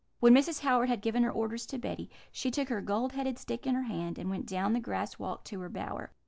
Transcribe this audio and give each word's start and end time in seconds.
"When 0.19 0.33
Mrs. 0.33 0.61
Howard 0.61 0.89
had 0.89 1.03
given 1.03 1.21
her 1.21 1.31
orders 1.31 1.67
to 1.67 1.77
Betty, 1.77 2.09
she 2.31 2.49
took 2.49 2.69
her 2.69 2.81
gold 2.81 3.13
headed 3.13 3.37
stick 3.37 3.67
in 3.67 3.75
her 3.75 3.83
hand, 3.83 4.17
and 4.17 4.31
went 4.31 4.47
down 4.47 4.73
the 4.73 4.79
grass 4.79 5.19
walk 5.19 5.43
to 5.43 5.59
her 5.59 5.69
bower. 5.69 6.09